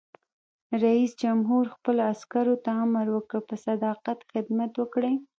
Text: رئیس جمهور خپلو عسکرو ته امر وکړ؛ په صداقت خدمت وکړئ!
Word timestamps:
رئیس 0.83 1.11
جمهور 1.23 1.65
خپلو 1.75 2.01
عسکرو 2.13 2.55
ته 2.63 2.71
امر 2.83 3.05
وکړ؛ 3.11 3.39
په 3.49 3.55
صداقت 3.65 4.17
خدمت 4.31 4.71
وکړئ! 4.77 5.15